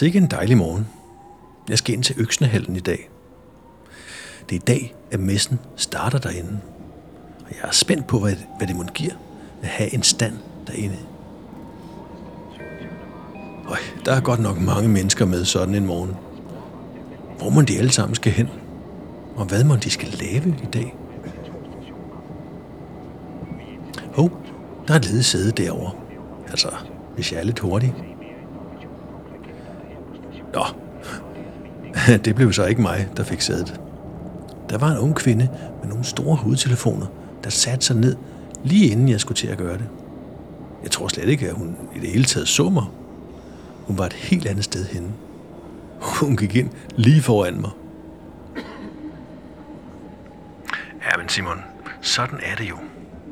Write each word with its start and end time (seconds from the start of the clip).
Altså 0.00 0.06
Sikke 0.06 0.18
en 0.18 0.30
dejlig 0.30 0.56
morgen. 0.56 0.86
Jeg 1.68 1.78
skal 1.78 1.94
ind 1.94 2.02
til 2.02 2.14
Øksnehallen 2.18 2.76
i 2.76 2.80
dag. 2.80 3.10
Det 4.48 4.56
er 4.56 4.60
i 4.60 4.64
dag, 4.66 4.94
at 5.10 5.20
messen 5.20 5.58
starter 5.76 6.18
derinde. 6.18 6.60
Og 7.40 7.50
jeg 7.50 7.68
er 7.68 7.72
spændt 7.72 8.06
på, 8.06 8.18
hvad, 8.18 8.36
hvad 8.58 8.66
det 8.66 8.76
må 8.76 8.84
give 8.94 9.12
at 9.62 9.68
have 9.68 9.94
en 9.94 10.02
stand 10.02 10.34
derinde. 10.66 10.96
Øj, 13.68 13.76
der 14.04 14.12
er 14.12 14.20
godt 14.20 14.40
nok 14.40 14.60
mange 14.60 14.88
mennesker 14.88 15.26
med 15.26 15.44
sådan 15.44 15.74
en 15.74 15.86
morgen. 15.86 16.16
Hvor 17.38 17.50
må 17.50 17.62
de 17.62 17.78
alle 17.78 17.92
sammen 17.92 18.14
skal 18.14 18.32
hen? 18.32 18.48
Og 19.36 19.44
hvad 19.44 19.64
må 19.64 19.76
de 19.76 19.90
skal 19.90 20.08
lave 20.08 20.48
i 20.62 20.66
dag? 20.72 20.96
Hov, 24.14 24.30
der 24.88 24.94
er 24.94 24.98
et 24.98 25.06
ledet 25.06 25.24
sæde 25.24 25.50
derovre. 25.50 25.92
Altså, 26.48 26.68
hvis 27.14 27.32
jeg 27.32 27.40
er 27.40 27.44
lidt 27.44 27.58
hurtig. 27.58 28.09
Nå, 30.54 30.64
det 32.24 32.34
blev 32.34 32.52
så 32.52 32.66
ikke 32.66 32.82
mig, 32.82 33.08
der 33.16 33.24
fik 33.24 33.40
sædet. 33.40 33.80
Der 34.70 34.78
var 34.78 34.90
en 34.90 34.98
ung 34.98 35.16
kvinde 35.16 35.48
med 35.80 35.88
nogle 35.88 36.04
store 36.04 36.36
hovedtelefoner, 36.36 37.06
der 37.44 37.50
satte 37.50 37.86
sig 37.86 37.96
ned, 37.96 38.16
lige 38.64 38.90
inden 38.90 39.08
jeg 39.08 39.20
skulle 39.20 39.36
til 39.36 39.46
at 39.46 39.58
gøre 39.58 39.78
det. 39.78 39.88
Jeg 40.82 40.90
tror 40.90 41.08
slet 41.08 41.28
ikke, 41.28 41.48
at 41.48 41.54
hun 41.54 41.76
i 41.96 41.98
det 41.98 42.08
hele 42.08 42.24
taget 42.24 42.48
så 42.48 42.70
mig. 42.70 42.84
Hun 43.86 43.98
var 43.98 44.06
et 44.06 44.12
helt 44.12 44.46
andet 44.46 44.64
sted 44.64 44.86
henne. 44.86 45.12
Hun 46.00 46.36
gik 46.36 46.56
ind 46.56 46.70
lige 46.96 47.22
foran 47.22 47.60
mig. 47.60 47.70
Ja, 51.04 51.16
men 51.18 51.28
Simon, 51.28 51.58
sådan 52.00 52.40
er 52.42 52.56
det 52.56 52.68
jo. 52.68 52.76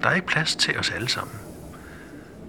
Der 0.02 0.08
er 0.08 0.14
ikke 0.14 0.26
plads 0.26 0.56
til 0.56 0.78
os 0.78 0.90
alle 0.90 1.08
sammen. 1.08 1.34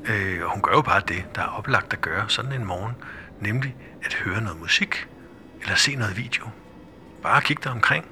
Øh, 0.09 0.45
og 0.45 0.51
hun 0.51 0.61
gør 0.61 0.71
jo 0.75 0.81
bare 0.81 1.01
det, 1.07 1.23
der 1.35 1.41
er 1.41 1.57
oplagt 1.57 1.93
at 1.93 2.01
gøre 2.01 2.25
sådan 2.27 2.53
en 2.53 2.65
morgen, 2.65 2.93
nemlig 3.41 3.75
at 4.03 4.13
høre 4.13 4.41
noget 4.41 4.59
musik 4.59 5.07
eller 5.61 5.75
se 5.75 5.95
noget 5.95 6.17
video. 6.17 6.45
Bare 7.21 7.41
kig 7.41 7.63
dig 7.63 7.71
omkring. 7.71 8.05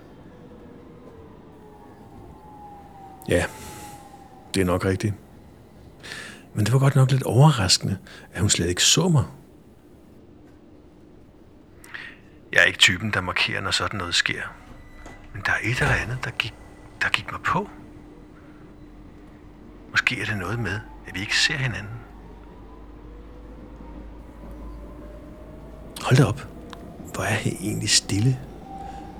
Ja, 3.29 3.45
det 4.53 4.61
er 4.61 4.65
nok 4.65 4.85
rigtigt. 4.85 5.13
Men 6.53 6.65
det 6.65 6.73
var 6.73 6.79
godt 6.79 6.95
nok 6.95 7.11
lidt 7.11 7.23
overraskende, 7.23 7.97
at 8.33 8.41
hun 8.41 8.49
slet 8.49 8.67
ikke 8.67 8.83
så 8.83 9.09
mig. 9.09 9.23
Jeg 12.52 12.59
er 12.59 12.65
ikke 12.65 12.80
typen, 12.80 13.11
der 13.13 13.21
markerer, 13.21 13.61
når 13.61 13.71
sådan 13.71 13.97
noget 13.97 14.15
sker. 14.15 14.41
Men 15.33 15.41
der 15.45 15.52
er 15.52 15.59
et 15.63 15.81
eller 15.81 15.93
andet, 15.93 16.17
der 16.23 16.31
gik, 16.31 16.53
der 17.02 17.09
gik 17.09 17.31
mig 17.31 17.41
på. 17.41 17.69
Måske 19.91 20.21
er 20.21 20.25
det 20.25 20.37
noget 20.37 20.59
med, 20.59 20.80
at 21.07 21.15
vi 21.15 21.19
ikke 21.19 21.37
ser 21.37 21.57
hinanden. 21.57 21.93
Hold 26.08 26.17
da 26.17 26.23
op. 26.23 26.47
Hvor 27.13 27.23
er 27.23 27.33
her 27.33 27.52
egentlig 27.61 27.89
stille? 27.89 28.38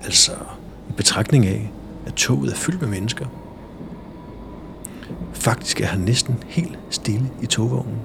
Altså, 0.04 0.32
i 0.90 0.92
betragtning 0.98 1.46
af, 1.46 1.72
at 2.06 2.14
toget 2.14 2.52
er 2.52 2.56
fyldt 2.56 2.82
med 2.82 2.90
mennesker. 2.90 3.26
Faktisk 5.34 5.82
er 5.82 5.86
han 5.86 6.00
næsten 6.00 6.44
helt 6.48 6.80
stille 6.90 7.32
i 7.42 7.46
togvognen. 7.46 7.98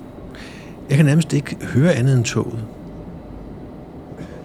Jeg 0.89 0.97
kan 0.97 1.07
nærmest 1.07 1.33
ikke 1.33 1.57
høre 1.67 1.93
andet 1.93 2.17
end 2.17 2.25
toget. 2.25 2.65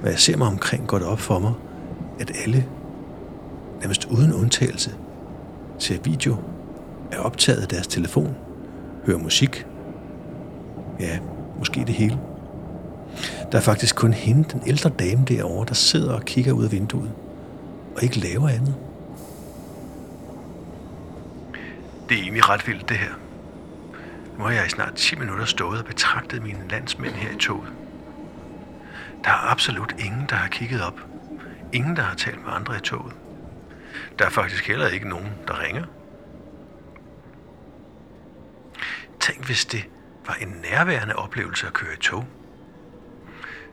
Når 0.02 0.10
jeg 0.10 0.20
ser 0.20 0.38
mig 0.38 0.48
omkring, 0.48 0.88
går 0.88 0.98
det 0.98 1.08
op 1.08 1.20
for 1.20 1.40
mig, 1.40 1.54
at 2.20 2.32
alle, 2.46 2.66
nærmest 3.80 4.06
uden 4.06 4.34
undtagelse, 4.34 4.92
ser 5.80 6.00
video, 6.04 6.36
er 7.12 7.20
optaget 7.20 7.62
af 7.62 7.68
deres 7.68 7.88
telefon, 7.88 8.36
hører 9.06 9.20
musik. 9.20 9.66
Ja, 11.00 11.20
måske 11.60 11.84
det 11.88 11.96
hele. 11.96 12.20
Der 13.52 13.58
er 13.58 13.62
faktisk 13.62 13.96
kun 13.96 14.14
hende, 14.14 14.50
den 14.52 14.62
ældre 14.68 14.90
dame 14.90 15.26
derovre, 15.26 15.66
der 15.66 15.74
sidder 15.74 16.14
og 16.14 16.26
kigger 16.26 16.54
ud 16.54 16.66
af 16.66 16.72
vinduet, 16.72 17.12
og 17.96 18.04
ikke 18.04 18.20
laver 18.20 18.50
andet. 18.50 18.76
Det 22.10 22.18
er 22.18 22.22
egentlig 22.22 22.50
ret 22.50 22.68
vildt, 22.68 22.90
det 22.90 22.98
her. 22.98 23.14
Nu 24.38 24.44
har 24.44 24.52
jeg 24.52 24.66
i 24.66 24.70
snart 24.70 24.94
10 24.94 25.16
minutter 25.16 25.46
stået 25.46 25.80
og 25.80 25.86
betragtet 25.86 26.44
mine 26.44 26.68
landsmænd 26.70 27.14
her 27.14 27.32
i 27.32 27.38
toget. 27.40 27.70
Der 29.24 29.30
er 29.30 29.52
absolut 29.52 29.96
ingen, 30.00 30.26
der 30.30 30.36
har 30.36 30.48
kigget 30.48 30.82
op. 30.82 31.00
Ingen, 31.74 31.96
der 31.96 32.02
har 32.02 32.16
talt 32.16 32.46
med 32.46 32.54
andre 32.54 32.78
i 32.78 32.80
toget. 32.80 33.14
Der 34.20 34.26
er 34.26 34.30
faktisk 34.30 34.68
heller 34.68 34.88
ikke 34.88 35.10
nogen, 35.10 35.32
der 35.48 35.64
ringer. 35.64 35.84
Tænk, 39.20 39.46
hvis 39.46 39.66
det 39.66 39.90
var 40.28 40.38
en 40.42 40.56
nærværende 40.72 41.16
oplevelse 41.16 41.68
at 41.68 41.74
køre 41.74 41.94
i 41.94 41.98
tog. 41.98 42.26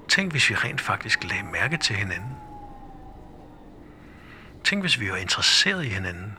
Tænk, 0.08 0.30
hvis 0.30 0.50
vi 0.50 0.54
rent 0.54 0.80
faktisk 0.80 1.24
lagde 1.24 1.42
mærke 1.52 1.76
til 1.76 1.96
hinanden. 1.96 2.36
Tænk, 4.64 4.82
hvis 4.82 5.00
vi 5.00 5.10
var 5.10 5.16
interesseret 5.16 5.84
i 5.84 5.88
hinanden. 5.88 6.38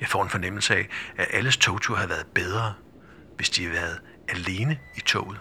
Jeg 0.00 0.08
får 0.08 0.22
en 0.22 0.28
fornemmelse 0.28 0.76
af, 0.76 0.88
at 1.16 1.28
alles 1.32 1.56
togtur 1.56 1.96
havde 1.96 2.10
været 2.10 2.26
bedre, 2.34 2.74
hvis 3.36 3.50
de 3.50 3.62
havde 3.62 3.74
været 3.74 4.00
alene 4.28 4.78
i 4.96 5.00
toget. 5.00 5.40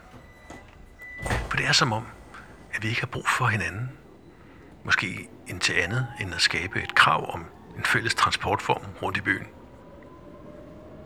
For 1.49 1.57
det 1.57 1.65
er 1.65 1.71
som 1.71 1.93
om, 1.93 2.05
at 2.73 2.83
vi 2.83 2.87
ikke 2.87 2.99
har 2.99 3.07
brug 3.07 3.27
for 3.27 3.45
hinanden. 3.45 3.91
Måske 4.85 5.29
indtil 5.47 5.73
andet 5.73 6.07
end 6.21 6.33
at 6.33 6.41
skabe 6.41 6.83
et 6.83 6.95
krav 6.95 7.33
om 7.33 7.45
en 7.77 7.83
fælles 7.83 8.15
transportform 8.15 8.81
rundt 9.01 9.17
i 9.17 9.21
byen. 9.21 9.47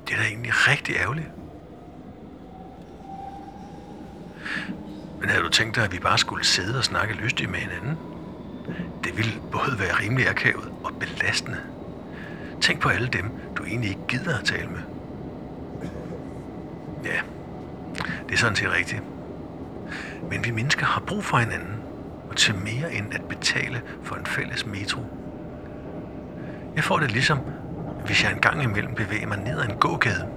Det 0.07 0.13
er 0.13 0.17
da 0.17 0.23
egentlig 0.23 0.51
rigtig 0.67 0.95
ærgerligt. 0.95 1.27
Men 5.23 5.29
havde 5.29 5.43
du 5.43 5.49
tænkt 5.49 5.75
dig, 5.75 5.83
at 5.83 5.91
vi 5.91 5.99
bare 5.99 6.17
skulle 6.17 6.45
sidde 6.45 6.77
og 6.77 6.83
snakke 6.83 7.13
lystigt 7.13 7.49
med 7.51 7.59
hinanden? 7.59 7.97
Det 9.03 9.17
ville 9.17 9.31
både 9.51 9.79
være 9.79 9.93
rimelig 9.99 10.29
akavet 10.29 10.71
og 10.83 10.91
belastende. 10.99 11.57
Tænk 12.61 12.81
på 12.81 12.89
alle 12.89 13.07
dem, 13.07 13.31
du 13.55 13.63
egentlig 13.63 13.89
ikke 13.89 14.07
gider 14.07 14.37
at 14.37 14.45
tale 14.45 14.67
med. 14.67 14.81
Ja, 17.05 17.21
det 18.27 18.33
er 18.33 18.37
sådan 18.37 18.55
set 18.55 18.71
rigtigt. 18.71 19.01
Men 20.29 20.45
vi 20.45 20.51
mennesker 20.51 20.85
har 20.85 21.01
brug 21.01 21.23
for 21.23 21.37
hinanden, 21.37 21.75
og 22.29 22.35
til 22.35 22.55
mere 22.55 22.93
end 22.93 23.13
at 23.13 23.21
betale 23.29 23.81
for 24.03 24.15
en 24.15 24.25
fælles 24.25 24.65
metro. 24.65 25.01
Jeg 26.75 26.83
får 26.83 26.99
det 26.99 27.11
ligesom, 27.11 27.39
hvis 28.05 28.23
jeg 28.23 28.31
engang 28.31 28.63
imellem 28.63 28.95
bevæger 28.95 29.27
mig 29.27 29.37
ned 29.37 29.59
ad 29.59 29.65
en 29.69 29.77
gågade. 29.77 30.27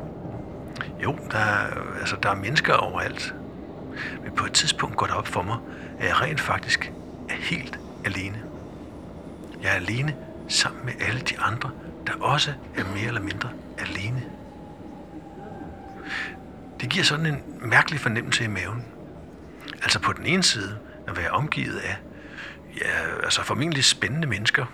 Jo, 1.02 1.18
der 1.32 1.38
er, 1.38 1.66
altså, 2.00 2.16
der 2.22 2.30
er 2.30 2.34
mennesker 2.34 2.74
overalt. 2.74 3.34
Men 4.22 4.32
på 4.32 4.46
et 4.46 4.52
tidspunkt 4.52 4.96
går 4.96 5.06
det 5.06 5.14
op 5.14 5.26
for 5.26 5.42
mig, 5.42 5.58
at 5.98 6.08
jeg 6.08 6.20
rent 6.20 6.40
faktisk 6.40 6.92
er 7.28 7.34
helt 7.34 7.78
alene. 8.04 8.42
Jeg 9.62 9.70
er 9.70 9.74
alene 9.74 10.16
sammen 10.48 10.84
med 10.84 10.92
alle 11.00 11.20
de 11.20 11.38
andre, 11.38 11.70
der 12.06 12.12
også 12.20 12.52
er 12.76 12.84
mere 12.84 13.06
eller 13.06 13.22
mindre 13.22 13.50
alene. 13.78 14.22
Det 16.80 16.88
giver 16.88 17.04
sådan 17.04 17.26
en 17.26 17.42
mærkelig 17.60 18.00
fornemmelse 18.00 18.44
i 18.44 18.46
maven. 18.46 18.84
Altså 19.72 20.00
på 20.00 20.12
den 20.12 20.26
ene 20.26 20.42
side 20.42 20.78
at 21.08 21.16
være 21.16 21.30
omgivet 21.30 21.78
af 21.78 21.96
ja, 22.80 23.16
altså 23.22 23.42
formentlig 23.42 23.84
spændende 23.84 24.28
mennesker, 24.28 24.66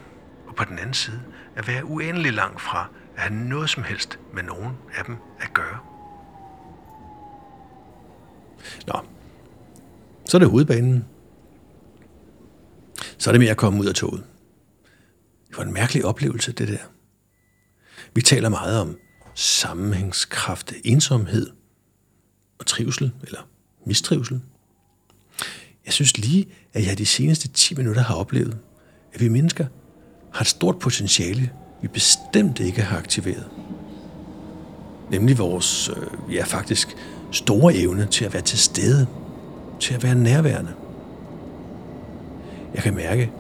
og 0.48 0.54
på 0.54 0.64
den 0.64 0.78
anden 0.78 0.94
side 0.94 1.22
at 1.56 1.68
være 1.68 1.84
uendelig 1.84 2.32
langt 2.32 2.60
fra 2.60 2.86
at 3.16 3.22
have 3.22 3.34
noget 3.34 3.70
som 3.70 3.82
helst 3.84 4.18
med 4.32 4.42
nogen 4.42 4.76
af 4.94 5.04
dem 5.04 5.16
at 5.40 5.52
gøre. 5.54 5.91
Nå, 8.86 9.00
så 10.24 10.36
er 10.36 10.38
det 10.38 10.50
hovedbanen. 10.50 11.04
Så 13.18 13.30
er 13.30 13.32
det 13.32 13.40
med 13.40 13.48
at 13.48 13.56
komme 13.56 13.80
ud 13.80 13.86
af 13.86 13.94
toget. 13.94 14.24
Det 15.48 15.56
var 15.56 15.64
en 15.64 15.72
mærkelig 15.72 16.04
oplevelse, 16.04 16.52
det 16.52 16.68
der. 16.68 16.78
Vi 18.14 18.22
taler 18.22 18.48
meget 18.48 18.80
om 18.80 18.98
sammenhængskraft, 19.34 20.72
ensomhed 20.84 21.50
og 22.58 22.66
trivsel, 22.66 23.12
eller 23.22 23.48
mistrivsel. 23.86 24.40
Jeg 25.84 25.92
synes 25.92 26.18
lige, 26.18 26.48
at 26.72 26.86
jeg 26.86 26.98
de 26.98 27.06
seneste 27.06 27.48
10 27.48 27.74
minutter 27.74 28.02
har 28.02 28.14
oplevet, 28.14 28.58
at 29.12 29.20
vi 29.20 29.28
mennesker 29.28 29.66
har 30.32 30.40
et 30.40 30.46
stort 30.46 30.78
potentiale, 30.78 31.50
vi 31.82 31.88
bestemt 31.88 32.60
ikke 32.60 32.82
har 32.82 32.98
aktiveret. 32.98 33.50
Nemlig 35.12 35.38
vores, 35.38 35.88
øh, 35.88 36.34
ja 36.34 36.44
faktisk, 36.44 36.96
store 37.30 37.74
evne 37.74 38.06
til 38.06 38.24
at 38.24 38.32
være 38.32 38.42
til 38.42 38.58
stede, 38.58 39.06
til 39.80 39.94
at 39.94 40.02
være 40.02 40.14
nærværende. 40.14 40.70
Jeg 42.74 42.82
kan 42.82 42.94
mærke, 42.94 43.30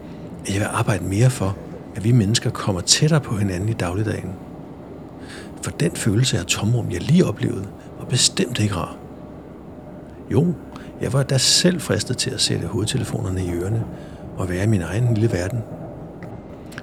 at 0.46 0.52
jeg 0.52 0.60
vil 0.60 0.68
arbejde 0.72 1.04
mere 1.04 1.30
for, 1.30 1.56
at 1.96 2.04
vi 2.04 2.12
mennesker 2.12 2.50
kommer 2.50 2.80
tættere 2.80 3.20
på 3.20 3.36
hinanden 3.36 3.68
i 3.68 3.72
dagligdagen. 3.72 4.32
For 5.62 5.70
den 5.70 5.92
følelse 5.96 6.38
af 6.38 6.46
tomrum, 6.46 6.90
jeg 6.90 7.02
lige 7.02 7.26
oplevede, 7.26 7.66
var 7.98 8.04
bestemt 8.04 8.60
ikke 8.60 8.74
rar. 8.74 8.96
Jo, 10.30 10.54
jeg 11.00 11.12
var 11.12 11.22
da 11.22 11.38
selv 11.38 11.80
fristet 11.80 12.18
til 12.18 12.30
at 12.30 12.40
sætte 12.40 12.66
hovedtelefonerne 12.66 13.44
i 13.44 13.52
ørerne 13.52 13.84
og 14.36 14.48
være 14.48 14.64
i 14.64 14.66
min 14.66 14.82
egen 14.82 15.14
lille 15.14 15.32
verden. 15.32 15.58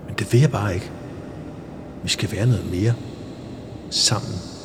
Men 0.07 0.15
det 0.19 0.33
vil 0.33 0.41
jeg 0.41 0.51
bare 0.51 0.73
ikke. 0.73 0.91
Vi 2.03 2.09
skal 2.09 2.31
være 2.31 2.45
noget 2.45 2.71
mere 2.71 2.93
sammen. 3.89 4.58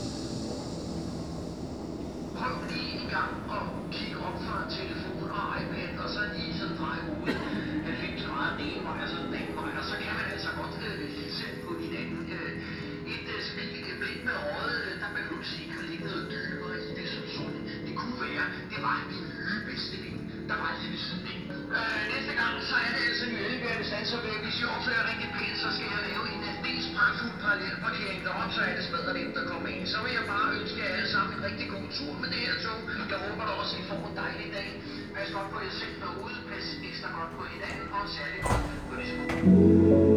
Var 18.85 18.99
min 19.11 19.25
nye 19.47 19.63
ven, 20.05 20.19
der 20.49 20.57
var 20.63 20.71
lige 20.79 20.91
ved 20.93 21.01
siden 21.07 21.27
af. 21.33 21.39
Øh, 21.79 22.03
næste 22.15 22.33
gang, 22.41 22.55
så 22.69 22.75
er 22.85 22.91
det 22.95 23.03
altså 23.11 23.25
en 23.31 23.45
hvis 23.79 23.93
vil 24.25 24.39
mission, 24.47 24.79
så 24.85 24.89
er 24.93 24.97
jeg 25.01 25.07
rigtig 25.13 25.29
pænt, 25.37 25.57
så 25.65 25.69
skal 25.75 25.87
jeg 25.95 26.01
lave 26.09 26.25
en 26.33 26.41
dels 26.67 26.87
pragtfuld 26.97 27.37
parallelparkering 27.45 28.21
derom, 28.27 28.49
så 28.57 28.61
er 28.69 28.73
det 28.77 28.85
smadret 28.89 29.15
nemt 29.19 29.37
at 29.43 29.47
komme 29.53 29.67
ind. 29.75 29.85
Så 29.93 29.99
vil 30.05 30.13
jeg 30.19 30.27
bare 30.35 30.47
ønske 30.59 30.79
jer 30.83 30.91
alle 30.97 31.11
sammen 31.15 31.33
en 31.39 31.43
rigtig 31.49 31.67
god 31.75 31.87
tur 31.99 32.13
med 32.23 32.29
det 32.35 32.41
her 32.47 32.57
tog. 32.67 32.81
Jeg 33.13 33.19
håber 33.27 33.45
da 33.49 33.53
også, 33.61 33.75
I 33.81 33.83
får 33.91 34.01
en 34.11 34.17
dejlig 34.25 34.49
dag. 34.59 34.71
Pas 35.15 35.29
godt 35.37 35.49
på 35.53 35.59
jer 35.65 35.75
selv 35.81 35.97
derude, 36.05 36.37
pas 36.51 36.67
ekstra 36.89 37.09
godt 37.19 37.33
på 37.39 37.43
hinanden, 37.53 37.87
og 37.95 38.03
særligt 38.17 38.45
godt 38.49 38.65
på 38.89 38.95
de 39.01 39.05
små. 39.11 40.14